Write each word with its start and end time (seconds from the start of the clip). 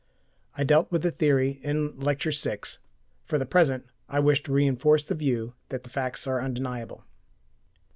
I 0.57 0.63
dealt 0.63 0.91
with 0.91 1.03
the 1.03 1.11
theory 1.11 1.59
in 1.61 1.99
Lecture 1.99 2.31
VI; 2.31 2.61
for 3.23 3.37
the 3.37 3.45
present 3.45 3.85
I 4.09 4.19
wish 4.19 4.41
to 4.45 4.51
reinforce 4.51 5.03
the 5.03 5.13
view 5.13 5.53
that 5.69 5.83
the 5.83 5.91
facts 5.91 6.25
are 6.25 6.41
undeniable. 6.41 7.03